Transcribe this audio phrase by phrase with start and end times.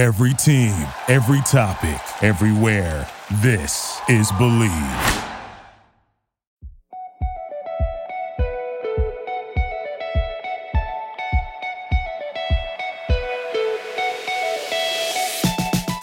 [0.00, 0.72] Every team,
[1.08, 3.06] every topic, everywhere.
[3.42, 4.70] This is Believe.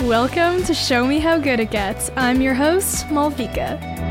[0.02, 2.12] Welcome to Show Me How Good It Gets.
[2.16, 4.07] I'm your host, Maalvika.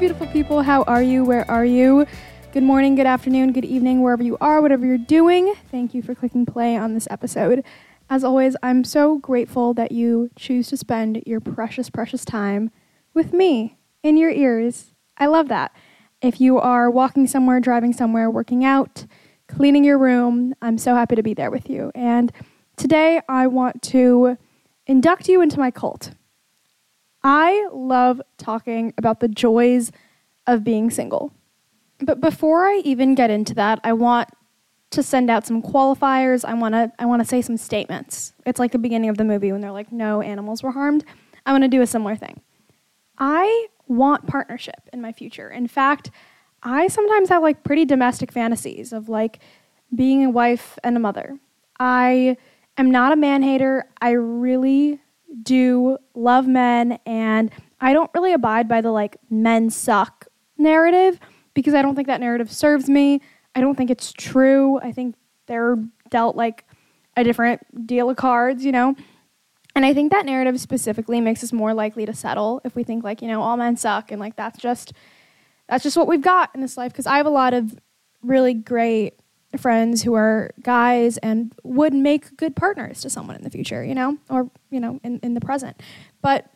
[0.00, 0.62] Beautiful people.
[0.62, 1.26] How are you?
[1.26, 2.06] Where are you?
[2.54, 5.52] Good morning, good afternoon, good evening, wherever you are, whatever you're doing.
[5.70, 7.62] Thank you for clicking play on this episode.
[8.08, 12.70] As always, I'm so grateful that you choose to spend your precious, precious time
[13.12, 14.94] with me in your ears.
[15.18, 15.76] I love that.
[16.22, 19.04] If you are walking somewhere, driving somewhere, working out,
[19.48, 21.92] cleaning your room, I'm so happy to be there with you.
[21.94, 22.32] And
[22.78, 24.38] today I want to
[24.86, 26.12] induct you into my cult.
[27.22, 29.92] I love talking about the joys
[30.46, 31.32] of being single.
[32.00, 34.30] But before I even get into that, I want
[34.90, 36.44] to send out some qualifiers.
[36.44, 38.32] I want to I want to say some statements.
[38.46, 41.04] It's like the beginning of the movie when they're like no animals were harmed.
[41.46, 42.40] I want to do a similar thing.
[43.18, 45.50] I want partnership in my future.
[45.50, 46.10] In fact,
[46.62, 49.40] I sometimes have like pretty domestic fantasies of like
[49.94, 51.38] being a wife and a mother.
[51.78, 52.36] I
[52.76, 53.86] am not a man hater.
[54.00, 55.00] I really
[55.42, 57.50] do love men and
[57.80, 60.26] I don't really abide by the like men suck
[60.58, 61.18] narrative
[61.54, 63.20] because I don't think that narrative serves me.
[63.54, 64.78] I don't think it's true.
[64.80, 65.76] I think they're
[66.10, 66.64] dealt like
[67.16, 68.94] a different deal of cards, you know?
[69.74, 73.04] And I think that narrative specifically makes us more likely to settle if we think
[73.04, 74.92] like, you know, all men suck and like that's just
[75.68, 77.78] that's just what we've got in this life because I have a lot of
[78.22, 79.14] really great
[79.56, 83.94] friends who are guys and would make good partners to someone in the future, you
[83.94, 85.80] know, or, you know, in, in the present.
[86.22, 86.46] But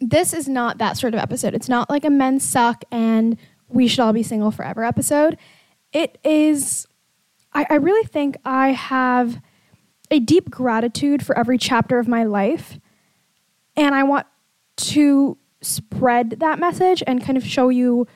[0.00, 1.54] this is not that sort of episode.
[1.54, 3.36] It's not like a men suck and
[3.68, 5.36] we should all be single forever episode.
[5.92, 6.86] It is,
[7.52, 9.40] I, I really think I have
[10.10, 12.78] a deep gratitude for every chapter of my life.
[13.76, 14.26] And I want
[14.76, 18.06] to spread that message and kind of show you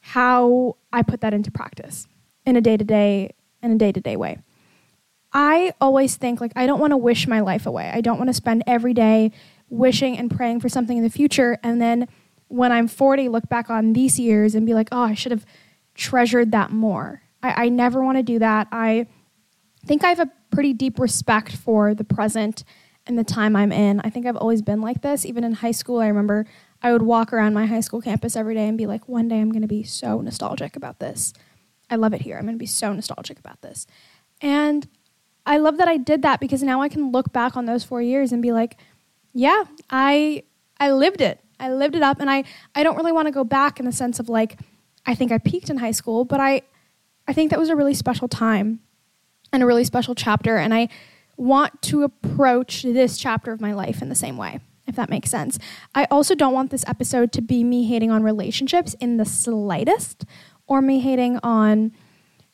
[0.00, 2.06] how I put that into practice
[2.44, 4.38] in a day to day in a day to day way.
[5.32, 7.90] I always think like I don't want to wish my life away.
[7.92, 9.32] I don't want to spend every day
[9.68, 12.08] wishing and praying for something in the future and then
[12.48, 15.46] when I'm 40 look back on these years and be like, "Oh, I should have
[15.94, 18.68] treasured that more." I, I never want to do that.
[18.70, 19.06] I
[19.86, 22.62] think I have a pretty deep respect for the present
[23.06, 24.00] and the time I'm in.
[24.00, 25.26] I think I've always been like this.
[25.26, 26.46] Even in high school, I remember
[26.82, 29.40] I would walk around my high school campus every day and be like, one day
[29.40, 31.32] I'm going to be so nostalgic about this.
[31.92, 32.36] I love it here.
[32.36, 33.86] I'm going to be so nostalgic about this.
[34.40, 34.88] And
[35.44, 38.00] I love that I did that because now I can look back on those 4
[38.00, 38.78] years and be like,
[39.34, 40.44] yeah, I
[40.80, 41.40] I lived it.
[41.60, 42.44] I lived it up and I
[42.74, 44.58] I don't really want to go back in the sense of like
[45.04, 46.62] I think I peaked in high school, but I
[47.28, 48.80] I think that was a really special time
[49.52, 50.56] and a really special chapter.
[50.56, 50.88] And I
[51.36, 55.30] want to approach this chapter of my life in the same way, if that makes
[55.30, 55.58] sense.
[55.94, 60.24] I also don't want this episode to be me hating on relationships in the slightest
[60.66, 61.92] or me hating on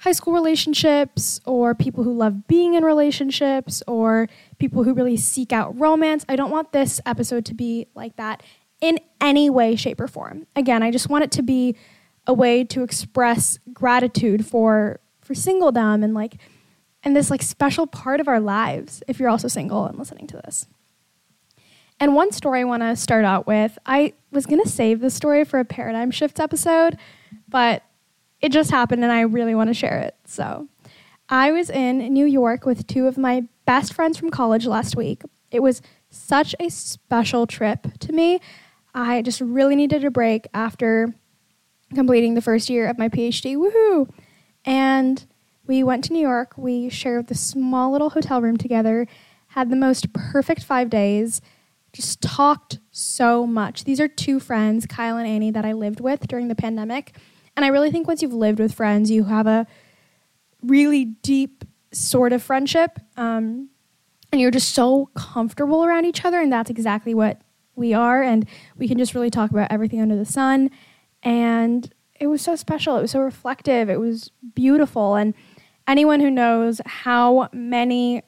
[0.01, 5.53] high school relationships or people who love being in relationships or people who really seek
[5.53, 6.25] out romance.
[6.29, 8.43] I don't want this episode to be like that
[8.81, 10.47] in any way, shape, or form.
[10.55, 11.77] Again, I just want it to be
[12.27, 16.37] a way to express gratitude for for singledom and like
[17.03, 20.37] and this like special part of our lives if you're also single and listening to
[20.37, 20.67] this.
[22.01, 25.15] And one story I want to start out with, I was going to save this
[25.15, 26.97] story for a paradigm shifts episode,
[27.49, 27.83] but
[28.41, 30.15] it just happened and I really want to share it.
[30.25, 30.69] So,
[31.29, 35.23] I was in New York with two of my best friends from college last week.
[35.51, 38.41] It was such a special trip to me.
[38.95, 41.15] I just really needed a break after
[41.95, 43.57] completing the first year of my PhD.
[43.57, 44.11] Woohoo!
[44.65, 45.25] And
[45.67, 46.55] we went to New York.
[46.57, 49.07] We shared the small little hotel room together,
[49.49, 51.41] had the most perfect five days,
[51.93, 53.85] just talked so much.
[53.85, 57.15] These are two friends, Kyle and Annie, that I lived with during the pandemic.
[57.59, 59.67] And I really think once you've lived with friends, you have a
[60.63, 63.01] really deep sort of friendship.
[63.17, 63.71] Um,
[64.31, 66.41] and you're just so comfortable around each other.
[66.41, 67.41] And that's exactly what
[67.75, 68.23] we are.
[68.23, 68.47] And
[68.77, 70.71] we can just really talk about everything under the sun.
[71.25, 72.97] And it was so special.
[72.97, 73.91] It was so reflective.
[73.91, 75.17] It was beautiful.
[75.17, 75.35] And
[75.89, 78.23] anyone who knows how many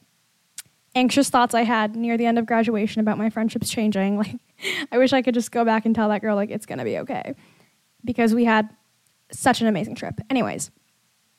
[0.97, 4.35] anxious thoughts I had near the end of graduation about my friendships changing, like
[4.91, 6.85] I wish I could just go back and tell that girl like it's going to
[6.85, 7.37] be okay
[8.05, 8.69] because we had
[9.33, 10.21] such an amazing trip.
[10.29, 10.71] Anyways,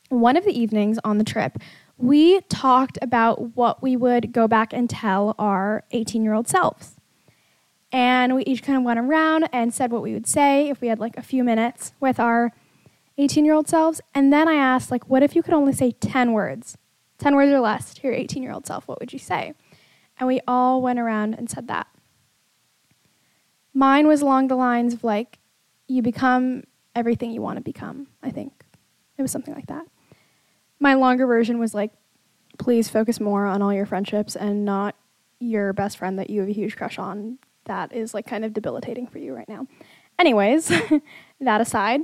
[0.10, 1.58] one of the evenings on the trip,
[1.98, 6.96] we talked about what we would go back and tell our 18-year-old selves.
[7.92, 10.88] And we each kind of went around and said what we would say if we
[10.88, 12.52] had like a few minutes with our
[13.18, 14.02] 18 year old selves.
[14.16, 16.78] And then I asked, like, what if you could only say 10 words?
[17.20, 19.54] 10 words or less to your 18 year old self, what would you say?
[20.20, 21.88] And we all went around and said that.
[23.74, 25.40] Mine was along the lines of like,
[25.88, 26.64] you become
[26.96, 28.54] everything you want to become, I think.
[29.18, 29.86] It was something like that.
[30.80, 31.92] My longer version was like,
[32.58, 34.96] please focus more on all your friendships and not
[35.40, 38.54] your best friend that you have a huge crush on that is like kind of
[38.54, 39.68] debilitating for you right now.
[40.20, 40.68] Anyways,
[41.42, 42.02] that aside,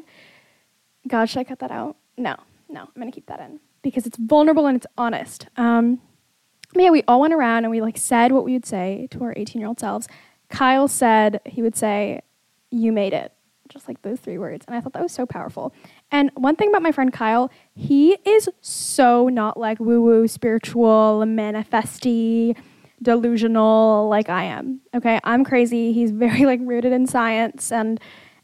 [1.08, 1.98] God, should I cut that out?
[2.18, 2.36] No,
[2.70, 5.48] no, I'm gonna keep that in because it's vulnerable and it's honest.
[5.58, 6.02] Um,
[6.76, 9.34] yeah, we all went around and we like said what we would say to our
[9.36, 10.08] 18 year old selves.
[10.50, 12.22] Kyle said he would say,
[12.72, 13.34] "You made it,"
[13.70, 15.74] just like those three words, and I thought that was so powerful.
[16.12, 21.26] And one thing about my friend Kyle, he is so not like woo woo spiritual,
[21.26, 22.56] manifesty,
[23.02, 24.82] delusional like I am.
[24.96, 25.94] Okay, I'm crazy.
[25.94, 28.00] He's very like rooted in science, and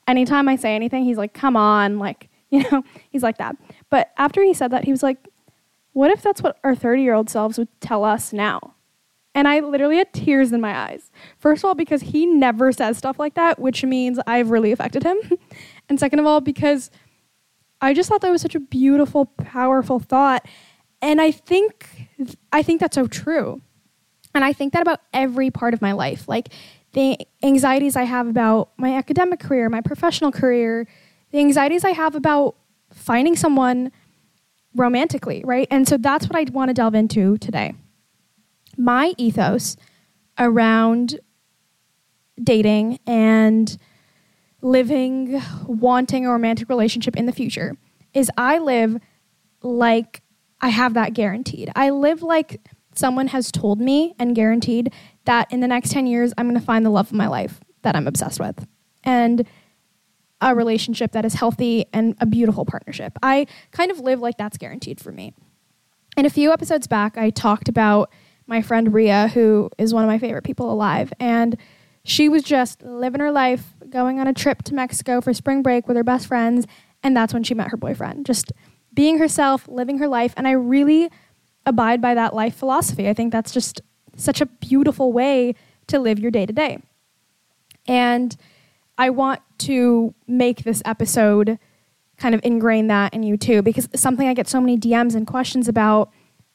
[0.07, 3.55] anytime I say anything, he's like, "Come on," like you know, he's like that.
[3.89, 5.27] But after he said that, he was like,
[5.93, 8.75] "What if that's what our 30 year old selves would tell us now?"
[9.35, 11.09] And I literally had tears in my eyes.
[11.39, 15.03] First of all, because he never says stuff like that, which means I've really affected
[15.03, 15.17] him.
[15.89, 16.91] and second of all, because
[17.81, 20.45] I just thought that was such a beautiful, powerful thought.
[21.01, 22.07] And I think
[22.51, 23.61] I think that's so true.
[24.33, 26.27] And I think that about every part of my life.
[26.27, 26.49] Like
[26.93, 30.87] the anxieties I have about my academic career, my professional career,
[31.31, 32.55] the anxieties I have about
[32.91, 33.91] finding someone
[34.75, 35.67] romantically, right?
[35.69, 37.73] And so that's what I want to delve into today.
[38.77, 39.77] My ethos
[40.37, 41.19] around
[42.41, 43.77] dating and
[44.61, 47.75] living, wanting a romantic relationship in the future
[48.13, 48.97] is I live
[49.61, 50.21] like
[50.61, 51.71] I have that guaranteed.
[51.75, 52.61] I live like
[52.95, 54.93] someone has told me and guaranteed
[55.25, 57.59] that in the next 10 years, I'm going to find the love of my life
[57.81, 58.65] that I'm obsessed with.
[59.03, 59.45] And
[60.39, 63.17] a relationship that is healthy and a beautiful partnership.
[63.23, 65.33] I kind of live like that's guaranteed for me.
[66.17, 68.11] In a few episodes back, I talked about
[68.47, 71.13] my friend Ria, who is one of my favorite people alive.
[71.19, 71.57] And
[72.03, 75.87] she was just living her life, going on a trip to Mexico for spring break
[75.87, 76.65] with her best friends.
[77.01, 78.25] And that's when she met her boyfriend.
[78.25, 78.51] Just
[78.93, 80.33] being herself, living her life.
[80.35, 81.09] And I really
[81.65, 83.07] abide by that life philosophy.
[83.07, 83.81] I think that's just
[84.15, 85.55] such a beautiful way
[85.87, 86.79] to live your day to day.
[87.87, 88.35] And
[88.97, 91.57] I want to make this episode
[92.17, 95.25] kind of ingrain that in you too, because something I get so many DMs and
[95.25, 96.11] questions about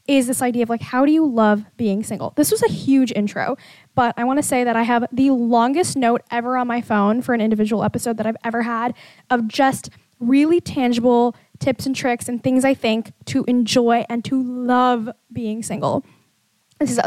[0.09, 2.33] is this idea of like, how do you love being single?
[2.35, 3.59] This was a huge intro,
[3.95, 7.21] but I want to say that I have the longest note ever on my phone
[7.21, 8.95] for an individual episode that I've ever had
[9.29, 14.43] of just really tangible tips and tricks and things I think to enjoy and to
[14.43, 16.05] love being single.
[16.81, 17.01] This is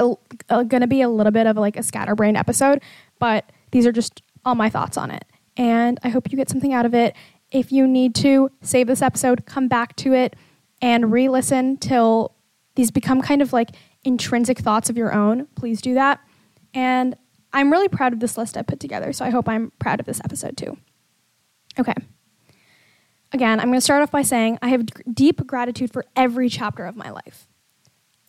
[0.47, 2.81] going to be a little bit of like a scatterbrained episode,
[3.17, 5.25] but these are just all my thoughts on it.
[5.57, 7.15] And I hope you get something out of it.
[7.51, 10.35] If you need to save this episode, come back to it
[10.81, 12.35] and re listen till
[12.75, 13.71] these become kind of like
[14.03, 15.47] intrinsic thoughts of your own.
[15.55, 16.19] Please do that.
[16.73, 17.15] And
[17.53, 20.05] I'm really proud of this list I put together, so I hope I'm proud of
[20.05, 20.77] this episode too.
[21.79, 21.93] Okay.
[23.33, 26.85] Again, I'm going to start off by saying I have deep gratitude for every chapter
[26.85, 27.47] of my life.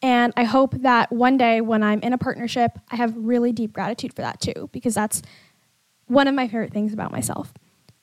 [0.00, 3.72] And I hope that one day when I'm in a partnership, I have really deep
[3.72, 5.22] gratitude for that too, because that's
[6.06, 7.52] one of my favorite things about myself.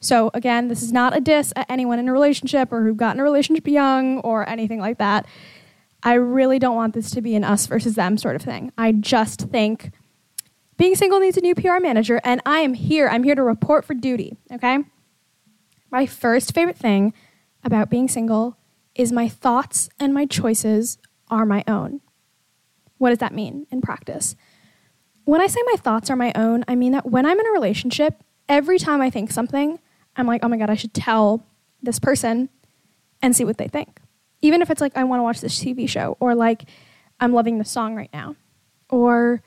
[0.01, 3.15] So, again, this is not a diss at anyone in a relationship or who got
[3.15, 5.25] in a relationship young or anything like that.
[6.01, 8.71] I really don't want this to be an us versus them sort of thing.
[8.77, 9.91] I just think
[10.77, 13.09] being single needs a new PR manager, and I am here.
[13.09, 14.79] I'm here to report for duty, okay?
[15.91, 17.13] My first favorite thing
[17.65, 18.57] about being single
[18.95, 20.97] is my thoughts and my choices
[21.29, 21.99] are my own.
[22.97, 24.35] What does that mean in practice?
[25.25, 27.51] When I say my thoughts are my own, I mean that when I'm in a
[27.51, 29.79] relationship, every time I think something,
[30.15, 31.45] I'm like, oh my God, I should tell
[31.83, 32.49] this person
[33.21, 33.99] and see what they think.
[34.41, 36.65] Even if it's like, I want to watch this TV show, or like,
[37.19, 38.35] I'm loving this song right now,
[38.89, 39.41] or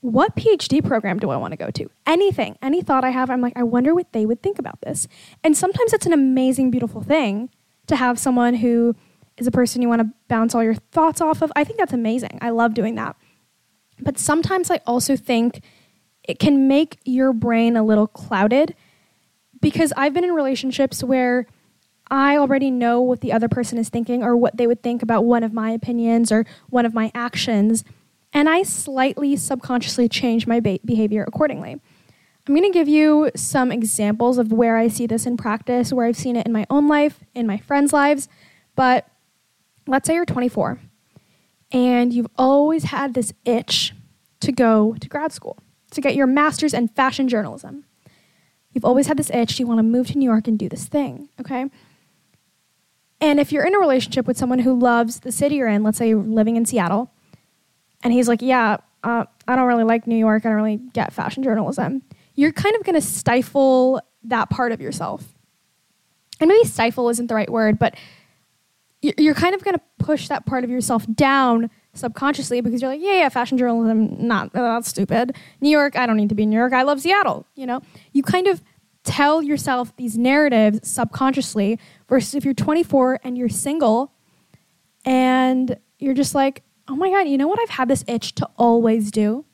[0.00, 1.90] what PhD program do I want to go to?
[2.06, 5.08] Anything, any thought I have, I'm like, I wonder what they would think about this.
[5.42, 7.50] And sometimes it's an amazing, beautiful thing
[7.88, 8.94] to have someone who
[9.38, 11.50] is a person you want to bounce all your thoughts off of.
[11.56, 12.38] I think that's amazing.
[12.40, 13.16] I love doing that.
[14.00, 15.62] But sometimes I also think
[16.22, 18.74] it can make your brain a little clouded
[19.60, 21.46] because I've been in relationships where
[22.10, 25.24] I already know what the other person is thinking or what they would think about
[25.24, 27.84] one of my opinions or one of my actions.
[28.32, 31.80] And I slightly subconsciously change my behavior accordingly.
[32.46, 36.06] I'm going to give you some examples of where I see this in practice, where
[36.06, 38.28] I've seen it in my own life, in my friends' lives.
[38.74, 39.06] But
[39.86, 40.78] let's say you're 24
[41.70, 43.92] and you've always had this itch
[44.40, 45.58] to go to grad school,
[45.90, 47.84] to get your master's in fashion journalism.
[48.72, 50.86] You've always had this itch, you want to move to New York and do this
[50.86, 51.68] thing, okay?
[53.20, 55.98] And if you're in a relationship with someone who loves the city you're in, let's
[55.98, 57.10] say you're living in Seattle,
[58.02, 60.46] and he's like, yeah, uh, I don't really like New York.
[60.46, 62.02] I don't really get fashion journalism.
[62.34, 65.24] You're kind of going to stifle that part of yourself.
[66.40, 67.96] And maybe stifle isn't the right word, but
[69.00, 73.00] you're kind of going to push that part of yourself down subconsciously because you're like,
[73.00, 75.36] yeah, yeah, fashion journalism, not uh, that's stupid.
[75.60, 76.72] New York, I don't need to be in New York.
[76.72, 77.46] I love Seattle.
[77.54, 77.82] You know,
[78.12, 78.62] you kind of
[79.04, 84.12] tell yourself these narratives subconsciously versus if you're 24 and you're single
[85.04, 88.48] and you're just like, oh my God, you know what I've had this itch to
[88.56, 89.44] always do?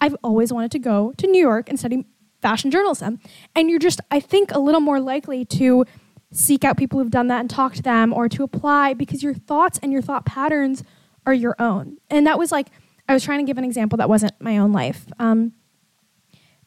[0.00, 2.06] I've always wanted to go to New York and study
[2.40, 3.20] fashion journalism.
[3.54, 5.84] And you're just, I think, a little more likely to
[6.32, 9.34] seek out people who've done that and talk to them or to apply because your
[9.34, 10.82] thoughts and your thought patterns
[11.26, 11.98] are your own.
[12.10, 12.68] And that was like,
[13.08, 15.06] I was trying to give an example that wasn't my own life.
[15.18, 15.52] Um,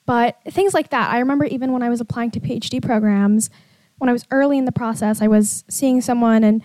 [0.06, 1.12] but things like that.
[1.12, 3.50] I remember even when I was applying to PhD programs,
[3.98, 6.62] when I was early in the process, I was seeing someone and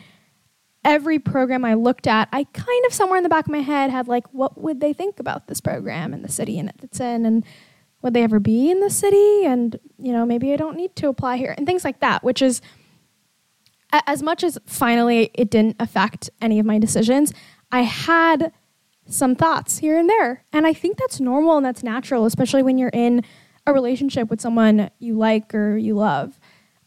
[0.85, 3.91] every program I looked at, I kind of somewhere in the back of my head
[3.91, 7.01] had like, what would they think about this program and the city in it it's
[7.01, 7.45] in and
[8.03, 9.45] would they ever be in the city?
[9.45, 12.41] And, you know, maybe I don't need to apply here and things like that, which
[12.41, 12.63] is
[13.93, 17.35] as much as finally it didn't affect any of my decisions,
[17.71, 18.53] I had
[19.07, 20.45] some thoughts here and there.
[20.53, 23.23] And I think that's normal and that's natural, especially when you're in
[23.67, 26.39] a relationship with someone you like or you love.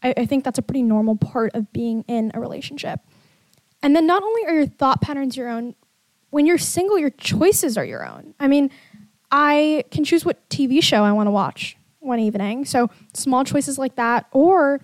[0.04, 3.00] I, I think that's a pretty normal part of being in a relationship.
[3.82, 5.74] And then not only are your thought patterns your own,
[6.30, 8.34] when you're single, your choices are your own.
[8.38, 8.70] I mean,
[9.30, 12.64] I can choose what TV show I want to watch one evening.
[12.64, 14.80] So small choices like that, or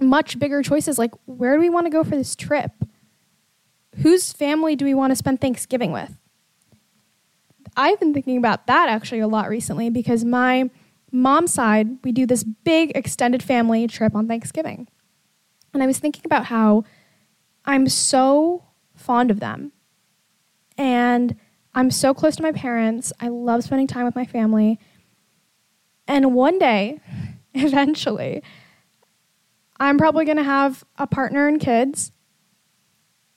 [0.00, 2.72] much bigger choices like where do we want to go for this trip?
[3.98, 6.16] Whose family do we want to spend Thanksgiving with?
[7.76, 10.70] I've been thinking about that actually a lot recently because my
[11.12, 14.88] mom's side, we do this big extended family trip on Thanksgiving.
[15.72, 16.84] And I was thinking about how
[17.64, 18.64] I'm so
[18.96, 19.72] fond of them.
[20.76, 21.36] And
[21.74, 23.12] I'm so close to my parents.
[23.20, 24.78] I love spending time with my family.
[26.08, 27.00] And one day,
[27.54, 28.42] eventually,
[29.78, 32.12] I'm probably going to have a partner and kids,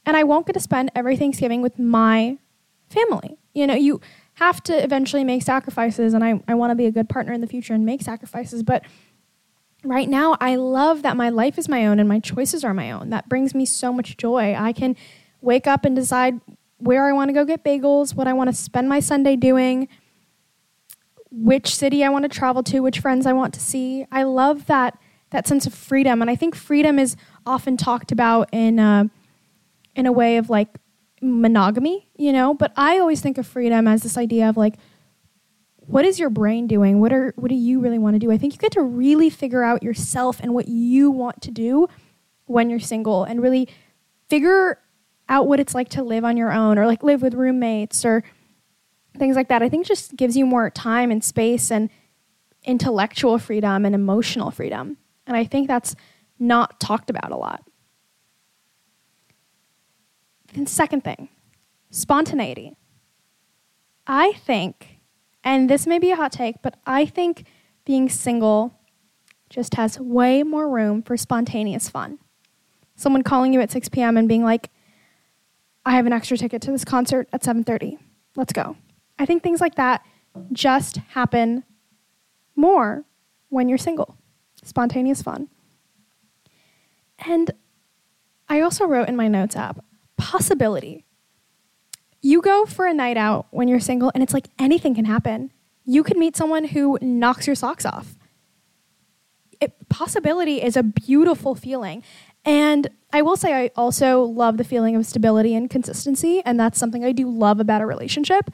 [0.06, 2.38] and I won't get to spend every Thanksgiving with my
[2.90, 3.38] family.
[3.54, 4.02] You know, you
[4.36, 7.42] have to eventually make sacrifices, and I, I want to be a good partner in
[7.42, 8.64] the future and make sacrifices.
[8.64, 8.84] But
[9.84, 12.92] right now, I love that my life is my own and my choices are my
[12.92, 13.10] own.
[13.10, 14.56] That brings me so much joy.
[14.58, 14.96] I can
[15.42, 16.42] wake up and decide
[16.78, 19.88] where I want to go get bagels, what I want to spend my Sunday doing,
[21.32, 24.06] which city I want to travel to, which friends I want to see.
[24.12, 24.98] I love that
[25.32, 26.22] that sense of freedom.
[26.22, 29.10] And I think freedom is often talked about in a,
[29.96, 30.70] in a way of like
[31.32, 32.54] monogamy, you know.
[32.54, 34.76] But I always think of freedom as this idea of like,
[35.78, 37.00] what is your brain doing?
[37.00, 38.32] What are what do you really want to do?
[38.32, 41.88] I think you get to really figure out yourself and what you want to do
[42.46, 43.68] when you're single, and really
[44.30, 44.80] figure
[45.28, 48.24] out what it's like to live on your own or like live with roommates or
[49.18, 49.64] things like that.
[49.64, 51.90] I think just gives you more time and space and
[52.64, 54.98] intellectual freedom and emotional freedom.
[55.26, 55.96] And I think that's
[56.38, 57.64] not talked about a lot.
[60.56, 61.30] And second thing,
[61.90, 62.76] spontaneity.
[64.08, 65.00] I think,
[65.44, 67.46] and this may be a hot take, but I think
[67.86, 68.74] being single
[69.50, 72.20] just has way more room for spontaneous fun.
[72.96, 74.18] Someone calling you at 6 p.m.
[74.18, 74.70] and being like,
[75.86, 77.98] I have an extra ticket to this concert at 7:30.
[78.36, 78.76] Let's go.
[79.20, 80.02] I think things like that
[80.52, 81.64] just happen
[82.56, 83.06] more
[83.50, 84.18] when you're single
[84.66, 85.48] spontaneous fun.
[87.20, 87.52] And
[88.50, 89.85] I also wrote in my notes app
[90.26, 91.06] possibility.
[92.22, 95.52] You go for a night out when you're single, and it's like anything can happen.
[95.86, 98.18] You could meet someone who knocks your socks off.
[99.62, 102.02] It, possibility is a beautiful feeling.
[102.44, 106.42] And I will say, I also love the feeling of stability and consistency.
[106.44, 108.50] And that's something I do love about a relationship.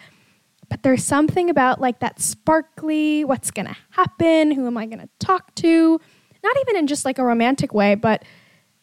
[0.69, 4.51] But there's something about like that sparkly, what's going to happen?
[4.51, 5.99] Who am I going to talk to?
[6.43, 8.25] Not even in just like a romantic way, but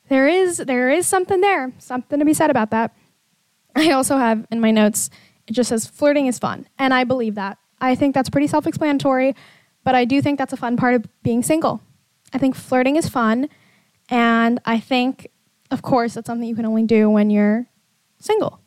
[0.09, 2.95] there is there is something there, something to be said about that.
[3.75, 5.11] I also have in my notes
[5.47, 7.59] it just says flirting is fun, and I believe that.
[7.81, 9.35] I think that's pretty self-explanatory,
[9.85, 11.81] but I do think that's a fun part of being single.
[12.33, 13.49] I think flirting is fun,
[14.09, 15.29] and I think
[15.71, 17.67] of course that's something you can only do when you're
[18.19, 18.61] single.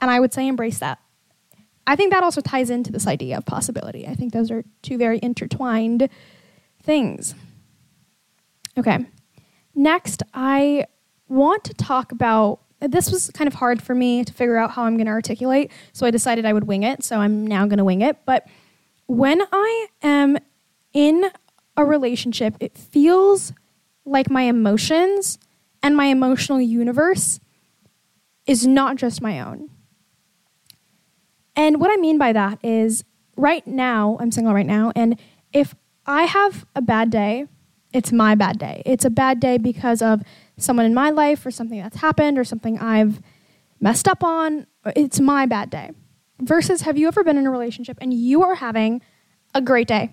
[0.00, 0.98] And I would say embrace that.
[1.86, 4.06] I think that also ties into this idea of possibility.
[4.06, 6.08] I think those are two very intertwined
[6.82, 7.34] things.
[8.76, 9.06] Okay.
[9.74, 10.86] Next, I
[11.28, 14.84] want to talk about this was kind of hard for me to figure out how
[14.84, 17.02] I'm going to articulate, so I decided I would wing it.
[17.02, 18.18] So I'm now going to wing it.
[18.26, 18.46] But
[19.06, 20.36] when I am
[20.92, 21.30] in
[21.76, 23.52] a relationship, it feels
[24.04, 25.38] like my emotions
[25.82, 27.40] and my emotional universe
[28.46, 29.70] is not just my own.
[31.56, 33.04] And what I mean by that is
[33.36, 35.18] right now, I'm single right now, and
[35.52, 35.74] if
[36.06, 37.46] I have a bad day,
[37.94, 38.82] it's my bad day.
[38.84, 40.20] It's a bad day because of
[40.58, 43.20] someone in my life or something that's happened or something I've
[43.80, 44.66] messed up on.
[44.96, 45.92] It's my bad day.
[46.40, 49.00] Versus, have you ever been in a relationship and you are having
[49.54, 50.12] a great day?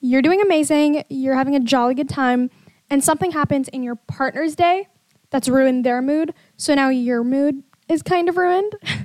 [0.00, 2.50] You're doing amazing, you're having a jolly good time,
[2.88, 4.88] and something happens in your partner's day
[5.28, 6.32] that's ruined their mood.
[6.56, 8.74] So now your mood is kind of ruined.
[8.82, 8.96] Do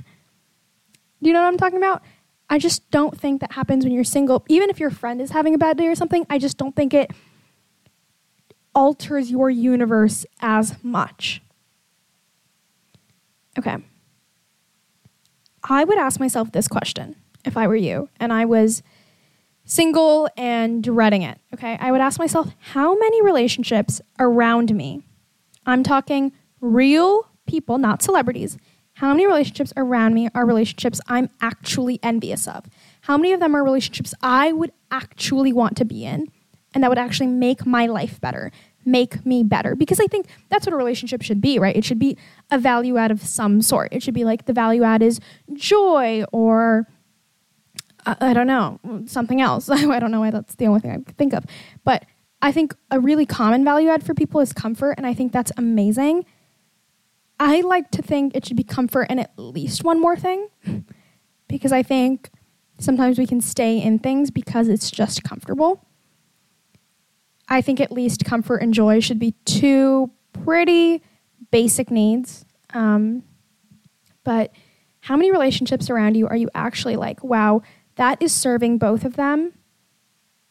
[1.20, 2.02] you know what I'm talking about?
[2.48, 4.42] I just don't think that happens when you're single.
[4.48, 6.94] Even if your friend is having a bad day or something, I just don't think
[6.94, 7.10] it
[8.76, 11.42] alters your universe as much.
[13.58, 13.78] Okay.
[15.64, 18.82] I would ask myself this question if I were you and I was
[19.64, 21.40] single and dreading it.
[21.54, 21.76] Okay.
[21.80, 25.02] I would ask myself, how many relationships around me,
[25.64, 28.58] I'm talking real people, not celebrities,
[28.92, 32.66] how many relationships around me are relationships I'm actually envious of?
[33.02, 36.28] How many of them are relationships I would actually want to be in
[36.76, 38.52] and that would actually make my life better,
[38.86, 39.74] make me better?
[39.74, 41.76] Because I think that's what a relationship should be, right?
[41.76, 42.16] It should be
[42.50, 43.92] a value add of some sort.
[43.92, 45.20] It should be like the value add is
[45.52, 46.86] joy or
[48.06, 49.68] I, I don't know, something else.
[49.70, 51.44] I don't know why that's the only thing I think of.
[51.84, 52.06] But
[52.40, 55.52] I think a really common value add for people is comfort, and I think that's
[55.56, 56.24] amazing.
[57.38, 60.48] I like to think it should be comfort and at least one more thing
[61.48, 62.30] because I think
[62.78, 65.85] sometimes we can stay in things because it's just comfortable.
[67.48, 71.02] I think at least comfort and joy should be two pretty
[71.50, 72.44] basic needs.
[72.74, 73.22] Um,
[74.24, 74.52] but
[75.00, 77.62] how many relationships around you are you actually like, wow,
[77.94, 79.52] that is serving both of them?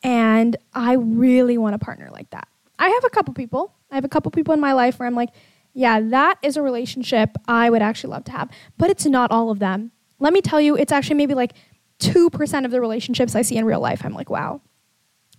[0.01, 2.47] And I really want a partner like that.
[2.79, 3.73] I have a couple people.
[3.91, 5.29] I have a couple people in my life where I'm like,
[5.73, 8.49] yeah, that is a relationship I would actually love to have.
[8.77, 9.91] But it's not all of them.
[10.19, 11.53] Let me tell you, it's actually maybe like
[11.99, 14.03] 2% of the relationships I see in real life.
[14.05, 14.61] I'm like, wow,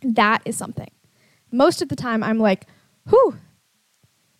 [0.02, 0.90] that is something.
[1.50, 2.66] Most of the time, I'm like,
[3.08, 3.36] whew,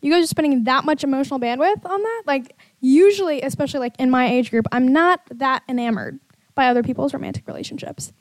[0.01, 2.23] you guys are spending that much emotional bandwidth on that?
[2.27, 6.21] Like, usually, especially like in my age group, I'm not that enamored
[6.55, 8.12] by other people's romantic relationships.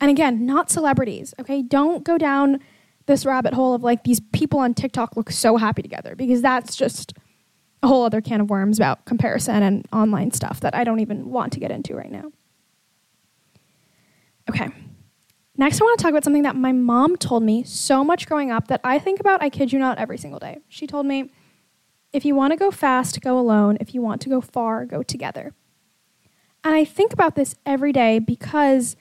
[0.00, 1.62] And again, not celebrities, okay?
[1.62, 2.60] Don't go down
[3.06, 6.76] this rabbit hole of like these people on TikTok look so happy together because that's
[6.76, 7.14] just
[7.82, 11.30] a whole other can of worms about comparison and online stuff that I don't even
[11.30, 12.30] want to get into right now.
[14.50, 14.70] Okay.
[15.58, 18.50] Next, I want to talk about something that my mom told me so much growing
[18.50, 20.58] up that I think about, I kid you not, every single day.
[20.68, 21.30] She told me,
[22.12, 23.78] if you want to go fast, go alone.
[23.80, 25.54] If you want to go far, go together.
[26.62, 28.96] And I think about this every day because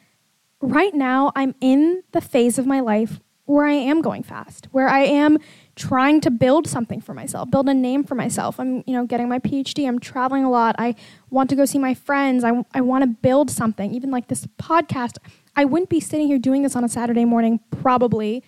[0.62, 4.90] right now I'm in the phase of my life where I am going fast, where
[4.90, 5.38] I am
[5.76, 8.60] trying to build something for myself, build a name for myself.
[8.60, 10.76] I'm, you know, getting my PhD, I'm traveling a lot.
[10.80, 10.96] I
[11.30, 12.44] want to go see my friends.
[12.44, 15.18] I, I want to build something, even like this podcast.
[15.56, 18.44] I wouldn't be sitting here doing this on a Saturday morning probably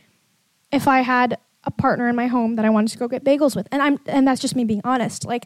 [0.71, 3.55] if I had a partner in my home that I wanted to go get bagels
[3.55, 3.67] with.
[3.71, 5.25] And I'm and that's just me being honest.
[5.25, 5.45] Like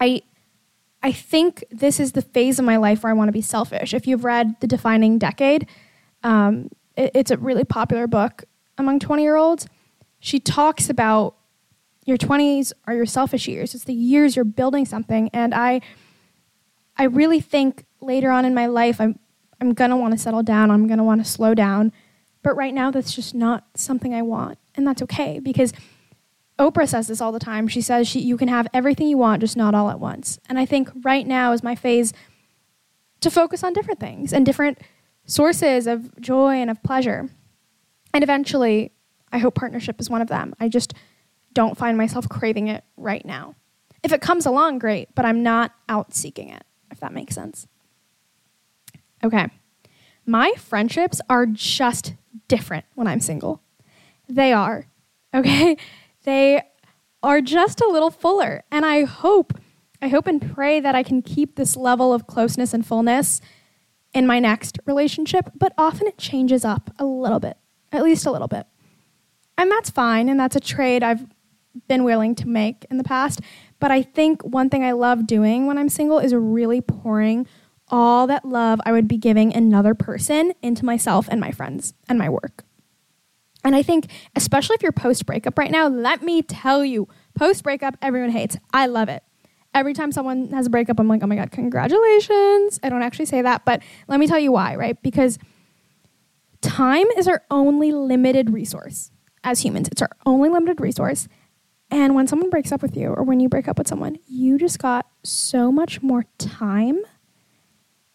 [0.00, 0.22] I
[1.02, 3.92] I think this is the phase of my life where I want to be selfish.
[3.92, 5.68] If you've read The Defining Decade,
[6.22, 8.44] um, it's a really popular book
[8.78, 9.66] among 20 year olds.
[10.20, 11.36] She talks about
[12.06, 13.74] your 20s are your selfish years.
[13.74, 15.30] It's the years you're building something.
[15.32, 15.80] And I,
[16.96, 19.18] I really think later on in my life, I'm,
[19.60, 20.70] I'm going to want to settle down.
[20.70, 21.92] I'm going to want to slow down.
[22.42, 24.58] But right now, that's just not something I want.
[24.74, 25.72] And that's okay because
[26.58, 27.68] Oprah says this all the time.
[27.68, 30.38] She says she, you can have everything you want, just not all at once.
[30.48, 32.12] And I think right now is my phase
[33.20, 34.78] to focus on different things and different
[35.26, 37.30] sources of joy and of pleasure.
[38.12, 38.92] And eventually,
[39.32, 40.54] I hope partnership is one of them.
[40.60, 40.94] I just
[41.54, 43.54] don't find myself craving it right now.
[44.02, 47.66] If it comes along, great, but I'm not out seeking it, if that makes sense.
[49.24, 49.48] Okay.
[50.26, 52.14] My friendships are just
[52.46, 53.62] different when I'm single.
[54.28, 54.86] They are.
[55.34, 55.76] Okay?
[56.24, 56.62] They
[57.22, 58.64] are just a little fuller.
[58.70, 59.52] And I hope,
[60.00, 63.42] I hope and pray that I can keep this level of closeness and fullness
[64.14, 67.58] in my next relationship, but often it changes up a little bit,
[67.92, 68.66] at least a little bit.
[69.58, 71.26] And that's fine, and that's a trade I've
[71.88, 73.40] been willing to make in the past.
[73.80, 77.46] But I think one thing I love doing when I'm single is really pouring
[77.94, 82.18] all that love I would be giving another person into myself and my friends and
[82.18, 82.64] my work.
[83.62, 87.62] And I think, especially if you're post breakup right now, let me tell you, post
[87.62, 88.56] breakup, everyone hates.
[88.72, 89.22] I love it
[89.74, 92.78] every time someone has a breakup, I'm like, oh my God, congratulations.
[92.82, 95.00] I don't actually say that, but let me tell you why, right?
[95.02, 95.38] Because
[96.62, 99.10] time is our only limited resource
[99.42, 99.88] as humans.
[99.88, 101.28] It's our only limited resource.
[101.90, 104.58] And when someone breaks up with you, or when you break up with someone, you
[104.58, 107.02] just got so much more time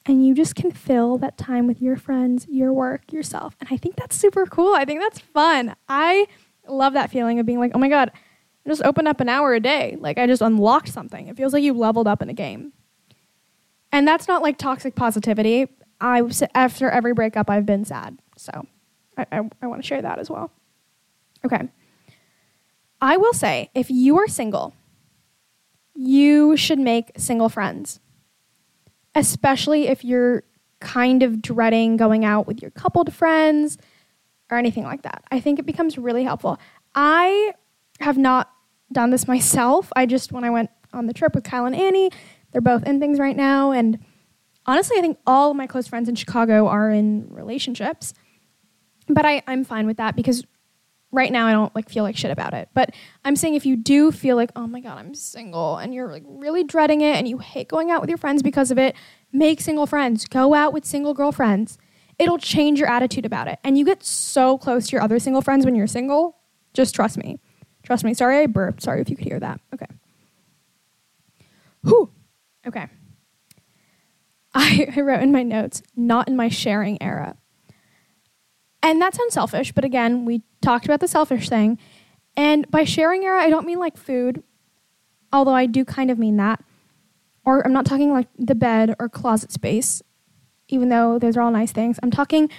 [0.09, 3.55] and you just can fill that time with your friends, your work, yourself.
[3.59, 4.73] And I think that's super cool.
[4.73, 5.75] I think that's fun.
[5.87, 6.25] I
[6.67, 8.09] love that feeling of being like, oh my God,
[8.65, 9.97] I just opened up an hour a day.
[9.99, 11.27] Like I just unlocked something.
[11.27, 12.73] It feels like you leveled up in a game.
[13.91, 15.67] And that's not like toxic positivity.
[16.01, 16.23] I
[16.55, 18.17] after every breakup, I've been sad.
[18.35, 18.65] So
[19.15, 20.51] I, I, I want to share that as well.
[21.45, 21.69] Okay.
[22.99, 24.73] I will say if you are single,
[25.93, 27.99] you should make single friends,
[29.15, 30.43] especially if you're
[30.79, 33.77] kind of dreading going out with your coupled friends
[34.49, 35.23] or anything like that.
[35.31, 36.59] I think it becomes really helpful.
[36.95, 37.53] I
[37.99, 38.51] have not
[38.91, 39.91] done this myself.
[39.95, 42.11] I just, when I went on the trip with Kyle and Annie,
[42.51, 43.71] they're both in things right now.
[43.71, 43.99] And
[44.65, 48.13] honestly, I think all of my close friends in Chicago are in relationships.
[49.07, 50.45] But I, I'm fine with that because
[51.11, 52.69] right now I don't like feel like shit about it.
[52.73, 52.93] But
[53.25, 56.23] I'm saying if you do feel like, oh my God, I'm single and you're like
[56.25, 58.95] really dreading it and you hate going out with your friends because of it,
[59.31, 60.25] make single friends.
[60.25, 61.77] Go out with single girlfriends.
[62.17, 63.59] It'll change your attitude about it.
[63.63, 66.37] And you get so close to your other single friends when you're single.
[66.73, 67.39] Just trust me.
[67.83, 68.13] Trust me.
[68.13, 68.83] Sorry I burped.
[68.83, 69.59] Sorry if you could hear that.
[69.73, 69.87] Okay.
[71.83, 72.11] Whew.
[72.67, 72.87] Okay.
[74.53, 77.37] I, I wrote in my notes, not in my sharing era.
[78.81, 81.77] And that sounds selfish, but again, we talked about the selfish thing.
[82.37, 84.43] And by sharing era, I don't mean like food,
[85.33, 86.63] although I do kind of mean that.
[87.43, 90.01] Or I'm not talking like the bed or closet space,
[90.69, 91.99] even though those are all nice things.
[92.01, 92.49] I'm talking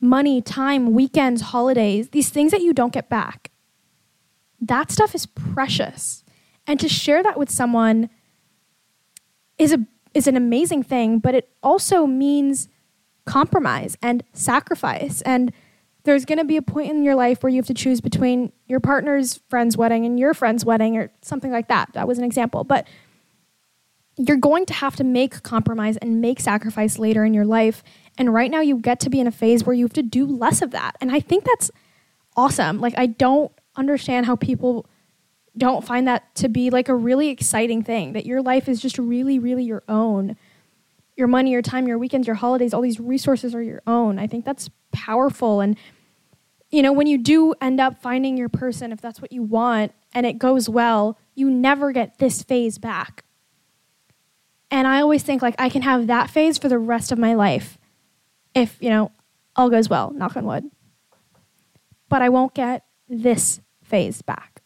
[0.00, 3.50] money, time, weekends, holidays, these things that you don't get back.
[4.60, 6.24] That stuff is precious.
[6.66, 8.10] And to share that with someone
[9.58, 12.68] is a is an amazing thing, but it also means
[13.24, 15.22] compromise and sacrifice.
[15.22, 15.52] And
[16.04, 18.52] there's going to be a point in your life where you have to choose between
[18.66, 21.90] your partner's friend's wedding and your friend's wedding or something like that.
[21.92, 22.64] That was an example.
[22.64, 22.86] But
[24.16, 27.82] you're going to have to make compromise and make sacrifice later in your life.
[28.18, 30.26] And right now, you get to be in a phase where you have to do
[30.26, 30.96] less of that.
[31.00, 31.70] And I think that's
[32.36, 32.80] awesome.
[32.80, 34.86] Like, I don't understand how people
[35.56, 38.98] don't find that to be like a really exciting thing that your life is just
[38.98, 40.36] really, really your own
[41.20, 44.18] your money, your time, your weekends, your holidays, all these resources are your own.
[44.18, 45.60] I think that's powerful.
[45.60, 45.76] And,
[46.70, 49.92] you know, when you do end up finding your person, if that's what you want,
[50.12, 53.24] and it goes well, you never get this phase back.
[54.72, 57.34] And I always think, like, I can have that phase for the rest of my
[57.34, 57.78] life
[58.54, 59.12] if, you know,
[59.54, 60.64] all goes well, knock on wood.
[62.08, 64.62] But I won't get this phase back.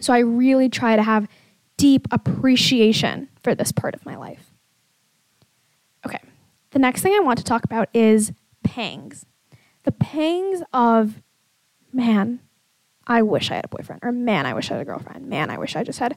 [0.00, 1.28] So I really try to have
[1.76, 4.49] deep appreciation for this part of my life.
[6.70, 9.26] The next thing I want to talk about is pangs.
[9.84, 11.20] The pangs of,
[11.92, 12.40] man,
[13.06, 15.26] I wish I had a boyfriend, or man, I wish I had a girlfriend.
[15.26, 16.16] Man, I wish I just had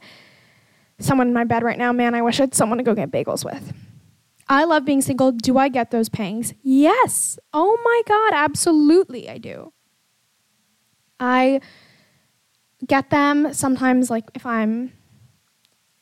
[0.98, 1.92] someone in my bed right now.
[1.92, 3.72] Man, I wish I had someone to go get bagels with.
[4.48, 5.32] I love being single.
[5.32, 6.54] Do I get those pangs?
[6.62, 7.38] Yes.
[7.52, 9.72] Oh my God, absolutely, I do.
[11.18, 11.60] I
[12.86, 14.92] get them sometimes, like if I'm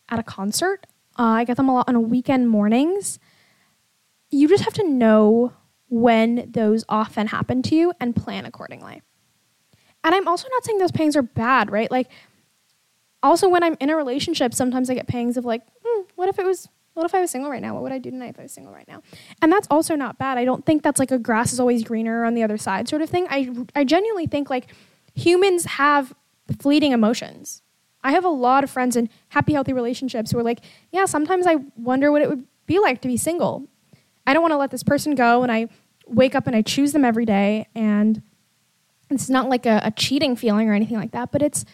[0.09, 0.87] at a concert,
[1.19, 3.19] uh, I get them a lot on weekend mornings
[4.33, 5.53] you just have to know
[5.89, 9.03] when those often happen to you and plan accordingly.
[10.03, 11.91] And I'm also not saying those pangs are bad, right?
[11.91, 12.09] Like,
[13.23, 16.39] also when I'm in a relationship, sometimes I get pangs of like, hmm, what if
[16.39, 17.75] it was, what if I was single right now?
[17.75, 19.03] What would I do tonight if I was single right now?
[19.43, 20.39] And that's also not bad.
[20.39, 23.03] I don't think that's like a grass is always greener on the other side sort
[23.03, 23.27] of thing.
[23.31, 24.67] I, I genuinely think like
[25.15, 26.15] humans have
[26.59, 27.63] fleeting emotions.
[28.03, 31.47] I have a lot of friends in happy, healthy relationships who are like, yeah, sometimes
[31.47, 33.69] I wonder what it would be like to be single.
[34.27, 35.43] I don't want to let this person go.
[35.43, 35.69] And I
[36.07, 37.69] wake up and I choose them every day.
[37.75, 38.23] And
[39.11, 41.65] it's not like a, a cheating feeling or anything like that, but it's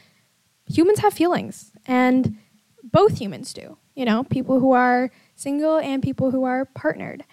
[0.66, 1.72] humans have feelings.
[1.86, 2.38] And
[2.82, 7.24] both humans do, you know, people who are single and people who are partnered.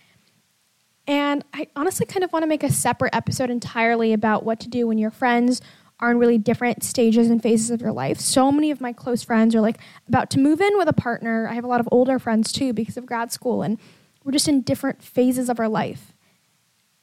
[1.07, 4.69] And I honestly kind of want to make a separate episode entirely about what to
[4.69, 5.61] do when your friends
[5.99, 8.19] are in really different stages and phases of your life.
[8.19, 11.47] So many of my close friends are like about to move in with a partner.
[11.47, 13.77] I have a lot of older friends too because of grad school and
[14.25, 16.13] we're just in different phases of our life.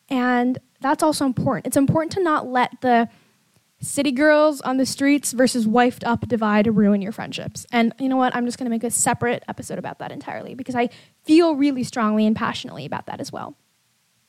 [0.08, 1.68] And that's also important.
[1.68, 3.08] It's important to not let the
[3.80, 7.64] city girls on the streets versus wifed up divide ruin your friendships.
[7.72, 8.34] And you know what?
[8.34, 10.90] I'm just going to make a separate episode about that entirely because I
[11.24, 13.56] feel really strongly and passionately about that as well.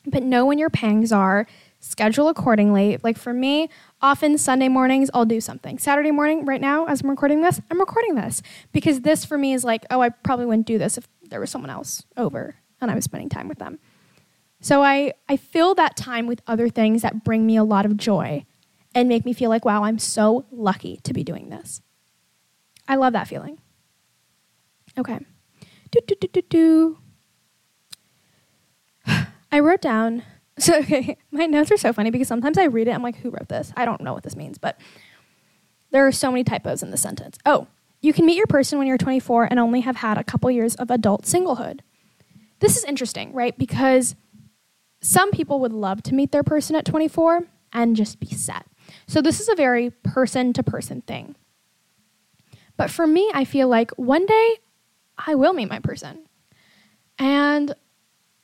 [0.05, 1.47] But know when your pangs are,
[1.79, 2.99] schedule accordingly.
[3.03, 3.69] Like for me,
[4.01, 5.79] often Sunday mornings, I'll do something.
[5.79, 9.53] Saturday morning, right now, as I'm recording this, I'm recording this because this for me
[9.53, 12.91] is like, oh, I probably wouldn't do this if there was someone else over and
[12.91, 13.79] I was spending time with them.
[14.61, 17.97] So I, I fill that time with other things that bring me a lot of
[17.97, 18.45] joy.
[18.95, 21.81] and make me feel like, wow, I'm so lucky to be doing this.
[22.87, 23.57] I love that feeling.
[24.97, 25.19] Okay.
[25.91, 26.97] Do, do, do, do, do.
[29.51, 30.23] I wrote down,
[30.59, 33.29] so okay, my notes are so funny because sometimes I read it, I'm like, who
[33.29, 33.73] wrote this?
[33.75, 34.79] I don't know what this means, but
[35.91, 37.37] there are so many typos in the sentence.
[37.45, 37.67] Oh,
[38.01, 40.75] you can meet your person when you're 24 and only have had a couple years
[40.75, 41.79] of adult singlehood.
[42.63, 43.57] This is interesting, right?
[43.57, 44.15] Because
[45.01, 47.41] some people would love to meet their person at 24
[47.73, 48.65] and just be set.
[49.05, 51.35] So this is a very person to person thing.
[52.77, 54.59] But for me, I feel like one day
[55.17, 56.19] I will meet my person.
[57.19, 57.75] And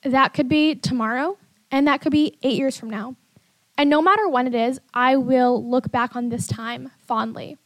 [0.03, 1.37] that could be tomorrow,
[1.71, 3.15] and that could be eight years from now.
[3.77, 7.57] And no matter when it is, I will look back on this time fondly.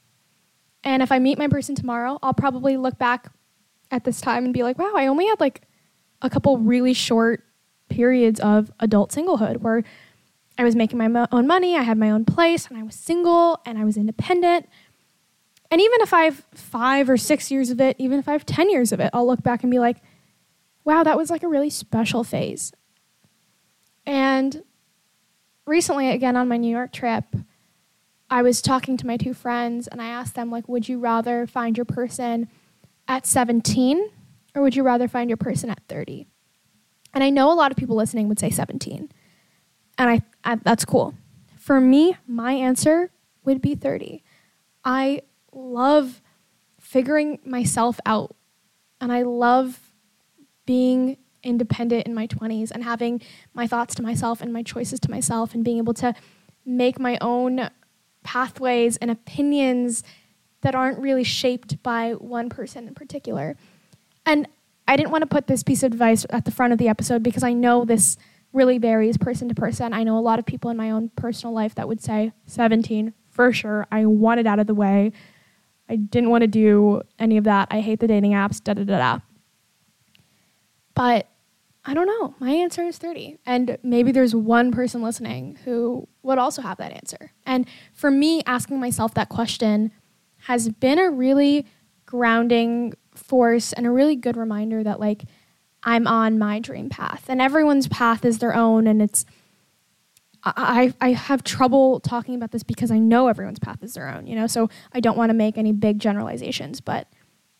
[0.84, 3.32] And if I meet my person tomorrow, I'll probably look back
[3.90, 5.64] at this time and be like, wow, I only had like
[6.24, 7.44] a couple really short
[7.90, 9.84] periods of adult singlehood where
[10.58, 13.60] I was making my own money, I had my own place, and I was single
[13.66, 14.68] and I was independent.
[15.70, 18.46] And even if I have five or six years of it, even if I have
[18.46, 19.98] 10 years of it, I'll look back and be like,
[20.84, 22.72] wow, that was like a really special phase.
[24.06, 24.64] And
[25.66, 27.26] recently, again, on my New York trip,
[28.30, 31.48] I was talking to my two friends and I asked them, like, would you rather
[31.48, 32.50] find your person
[33.08, 34.10] at 17
[34.56, 36.28] or would you rather find your person at 30?
[37.14, 39.12] And I know a lot of people listening would say 17.
[39.98, 41.14] And I, I that's cool.
[41.58, 43.12] For me, my answer
[43.44, 44.24] would be 30.
[44.84, 46.22] I love
[46.80, 48.36] figuring myself out
[49.00, 49.80] and I love
[50.66, 53.22] being independent in my 20s and having
[53.54, 56.14] my thoughts to myself and my choices to myself and being able to
[56.66, 57.70] make my own
[58.24, 60.04] pathways and opinions
[60.62, 63.58] that aren't really shaped by one person in particular.
[64.26, 64.48] And
[64.88, 67.24] I didn't want to put this piece of advice at the front of the episode
[67.24, 68.18] because I know this
[68.52, 69.94] really varies person to person.
[69.94, 73.14] I know a lot of people in my own personal life that would say 17
[73.30, 73.88] for sure.
[73.92, 75.12] I want it out of the way.
[75.90, 77.68] I didn't want to do any of that.
[77.72, 79.20] I hate the dating apps, da da da da.
[80.94, 81.28] But
[81.86, 82.36] I don't know.
[82.40, 83.40] My answer is 30.
[83.46, 87.32] And maybe there's one person listening who would also have that answer.
[87.46, 89.92] And for me, asking myself that question
[90.44, 91.66] has been a really
[92.06, 95.24] grounding force and a really good reminder that like
[95.84, 99.26] I'm on my dream path and everyone's path is their own and it's
[100.46, 104.28] I, I have trouble talking about this because I know everyone's path is their own,
[104.28, 107.08] you know, so I don't want to make any big generalizations, but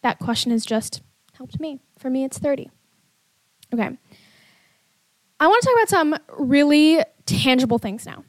[0.02, 1.02] that question has just
[1.34, 1.80] helped me.
[1.98, 2.70] For me, it's 30.
[3.74, 3.98] Okay.
[5.40, 8.26] I want to talk about some really tangible things now.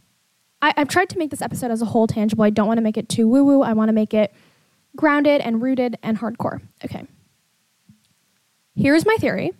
[0.62, 2.44] I, have tried to make this episode as a whole tangible.
[2.44, 3.62] I don't want to make it too woo woo.
[3.62, 4.32] I want to make it
[4.96, 6.62] grounded and rooted and hardcore.
[6.84, 7.06] Okay.
[8.74, 9.52] Here's my theory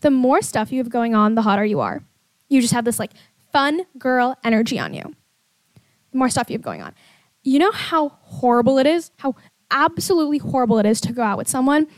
[0.00, 2.02] the more stuff you have going on, the hotter you are.
[2.48, 3.12] You just have this like
[3.52, 5.14] fun girl energy on you.
[6.12, 6.94] The more stuff you have going on.
[7.42, 9.10] You know how horrible it is?
[9.16, 9.34] How
[9.70, 11.88] absolutely horrible it is to go out with someone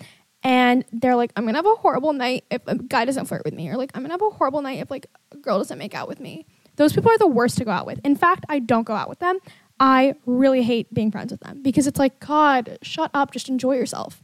[0.42, 3.54] and they're like, I'm gonna have a horrible night if a guy doesn't flirt with
[3.54, 5.94] me, or like, I'm gonna have a horrible night if like a girl doesn't make
[5.94, 6.46] out with me.
[6.76, 7.98] Those people are the worst to go out with.
[8.04, 9.38] In fact, I don't go out with them.
[9.80, 13.74] I really hate being friends with them because it's like, God, shut up, just enjoy
[13.74, 14.22] yourself.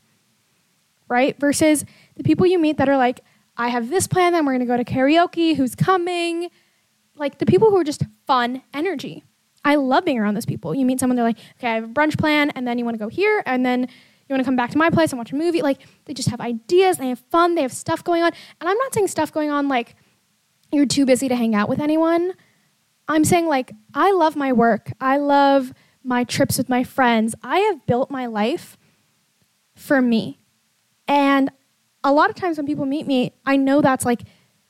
[1.08, 1.38] Right?
[1.38, 1.84] Versus
[2.16, 3.20] the people you meet that are like,
[3.56, 6.50] I have this plan, then we're gonna go to karaoke, who's coming?
[7.16, 9.22] Like the people who are just fun energy.
[9.64, 10.74] I love being around those people.
[10.74, 12.98] You meet someone, they're like, okay, I have a brunch plan, and then you wanna
[12.98, 15.62] go here, and then you wanna come back to my place and watch a movie.
[15.62, 18.32] Like they just have ideas, they have fun, they have stuff going on.
[18.60, 19.94] And I'm not saying stuff going on like
[20.74, 22.34] you're too busy to hang out with anyone.
[23.08, 24.92] I'm saying, like, I love my work.
[25.00, 25.72] I love
[26.02, 27.34] my trips with my friends.
[27.42, 28.76] I have built my life
[29.74, 30.38] for me.
[31.06, 31.50] And
[32.04, 34.22] a lot of times when people meet me, I know that's like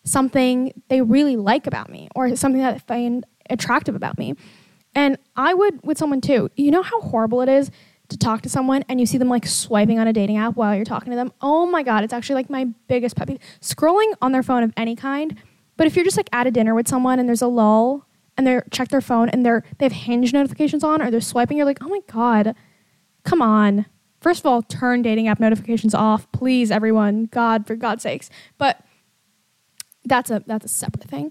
[0.05, 4.35] something they really like about me or something that they find attractive about me.
[4.95, 6.51] And I would with someone too.
[6.57, 7.71] You know how horrible it is
[8.09, 10.75] to talk to someone and you see them like swiping on a dating app while
[10.75, 11.33] you're talking to them?
[11.41, 13.39] Oh my God, it's actually like my biggest pet peeve.
[13.61, 15.37] Scrolling on their phone of any kind.
[15.77, 18.47] But if you're just like at a dinner with someone and there's a lull and
[18.47, 21.67] they check their phone and they're they have hinge notifications on or they're swiping, you're
[21.67, 22.55] like, oh my god,
[23.25, 23.87] come on.
[24.25, 27.27] First of all, turn dating app notifications off, please, everyone.
[27.27, 28.31] God, for God's sakes.
[28.57, 28.81] But
[30.07, 31.31] that's a that's a separate thing.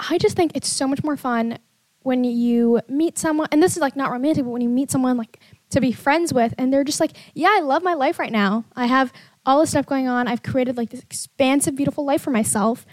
[0.00, 1.58] I just think it's so much more fun
[2.00, 5.16] when you meet someone, and this is like not romantic, but when you meet someone
[5.16, 5.38] like
[5.70, 8.64] to be friends with, and they're just like, yeah, I love my life right now.
[8.74, 9.12] I have
[9.46, 10.26] all this stuff going on.
[10.26, 12.84] I've created like this expansive, beautiful life for myself,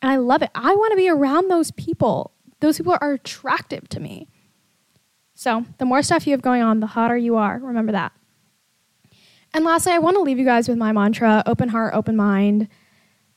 [0.00, 0.48] and I love it.
[0.54, 4.26] I want to be around those people those people are attractive to me.
[5.34, 7.58] So, the more stuff you have going on, the hotter you are.
[7.58, 8.15] Remember that.
[9.56, 12.68] And lastly, I want to leave you guys with my mantra open heart, open mind.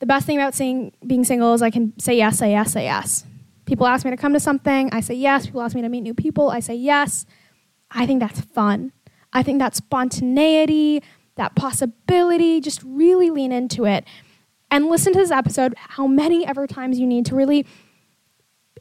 [0.00, 2.84] The best thing about seeing, being single is I can say yes, say yes, say
[2.84, 3.24] yes.
[3.64, 5.46] People ask me to come to something, I say yes.
[5.46, 7.24] People ask me to meet new people, I say yes.
[7.90, 8.92] I think that's fun.
[9.32, 11.02] I think that spontaneity,
[11.36, 14.04] that possibility, just really lean into it
[14.70, 17.64] and listen to this episode how many ever times you need to really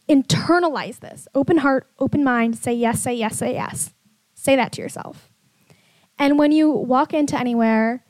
[0.09, 1.25] internalize this.
[1.33, 3.93] Open heart, open mind, say yes, say yes, say yes.
[4.33, 5.28] Say that to yourself.
[6.19, 8.03] And when you walk into anywhere,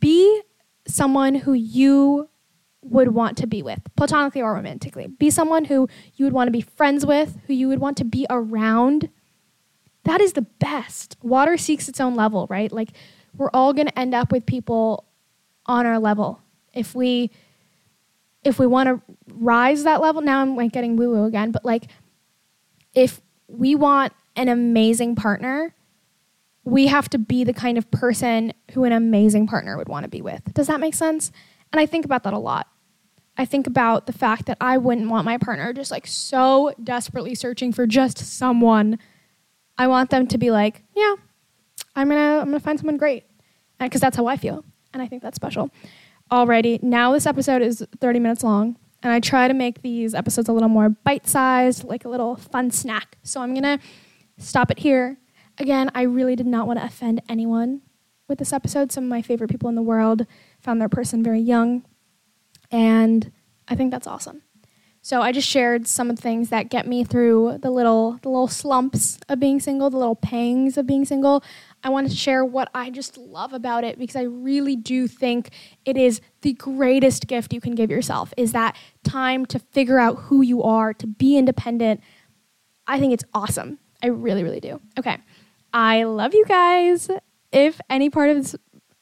[0.00, 0.42] be
[0.86, 2.30] someone who you
[2.82, 5.06] would want to be with, platonically or romantically.
[5.06, 8.04] Be someone who you would want to be friends with, who you would want to
[8.04, 9.10] be around.
[10.04, 11.16] That is the best.
[11.20, 12.72] Water seeks its own level, right?
[12.72, 12.88] Like,
[13.36, 15.04] we're all going to end up with people
[15.66, 16.40] on our level.
[16.72, 17.30] If we
[18.42, 19.02] if we want to
[19.34, 21.88] rise that level, now I'm like getting woo woo again, but like
[22.94, 25.74] if we want an amazing partner,
[26.64, 30.08] we have to be the kind of person who an amazing partner would want to
[30.08, 30.52] be with.
[30.54, 31.32] Does that make sense?
[31.72, 32.68] And I think about that a lot.
[33.38, 37.34] I think about the fact that I wouldn't want my partner just like so desperately
[37.34, 38.98] searching for just someone.
[39.78, 41.14] I want them to be like, yeah,
[41.96, 43.24] I'm gonna I'm gonna find someone great,
[43.78, 45.70] because that's how I feel, and I think that's special.
[46.30, 50.50] Alrighty, now this episode is 30 minutes long, and I try to make these episodes
[50.50, 53.16] a little more bite-sized, like a little fun snack.
[53.22, 53.78] So I'm gonna
[54.36, 55.16] stop it here.
[55.60, 57.82] Again, I really did not want to offend anyone
[58.28, 58.90] with this episode.
[58.90, 60.26] Some of my favorite people in the world
[60.58, 61.84] found their person very young,
[62.70, 63.30] and
[63.68, 64.40] I think that's awesome.
[65.02, 68.30] So I just shared some of the things that get me through the little the
[68.30, 71.44] little slumps of being single, the little pangs of being single.
[71.84, 75.50] I wanted to share what I just love about it because I really do think
[75.84, 80.16] it is the greatest gift you can give yourself is that time to figure out
[80.16, 82.00] who you are, to be independent.
[82.86, 83.78] I think it's awesome.
[84.02, 84.80] I really really do.
[84.98, 85.18] Okay.
[85.72, 87.08] I love you guys.
[87.52, 88.56] If any part of this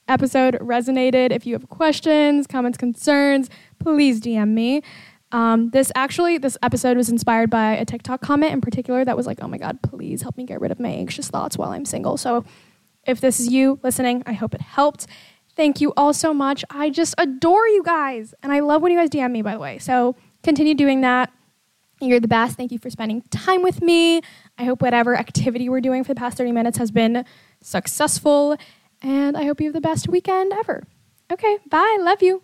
[0.06, 4.82] episode resonated, if you have questions, comments, concerns, please DM me.
[5.30, 9.26] Um, this actually, this episode was inspired by a TikTok comment in particular that was
[9.26, 11.84] like, "Oh my God, please help me get rid of my anxious thoughts while I'm
[11.84, 12.44] single." So,
[13.06, 15.06] if this is you listening, I hope it helped.
[15.54, 16.64] Thank you all so much.
[16.70, 19.42] I just adore you guys, and I love when you guys DM me.
[19.42, 21.30] By the way, so continue doing that.
[22.00, 22.56] You're the best.
[22.56, 24.22] Thank you for spending time with me.
[24.58, 27.24] I hope whatever activity we're doing for the past 30 minutes has been
[27.62, 28.56] successful,
[29.00, 30.82] and I hope you have the best weekend ever.
[31.32, 31.98] Okay, bye.
[32.00, 32.42] Love you.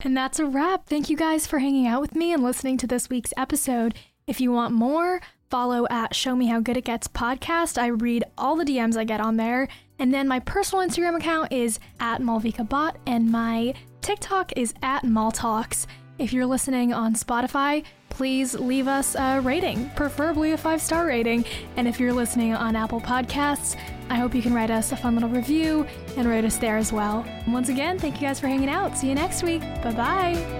[0.00, 0.86] And that's a wrap.
[0.86, 3.94] Thank you guys for hanging out with me and listening to this week's episode.
[4.26, 7.76] If you want more, follow at Show Me How Good It Gets podcast.
[7.76, 9.68] I read all the DMs I get on there.
[9.98, 15.04] And then my personal Instagram account is at Maalvika Bhat, and my TikTok is at
[15.04, 15.86] Maaltoks.
[16.20, 21.46] If you're listening on Spotify, please leave us a rating, preferably a five star rating.
[21.78, 23.74] And if you're listening on Apple Podcasts,
[24.10, 25.86] I hope you can write us a fun little review
[26.18, 27.24] and rate us there as well.
[27.48, 28.98] Once again, thank you guys for hanging out.
[28.98, 29.62] See you next week.
[29.82, 30.59] Bye bye.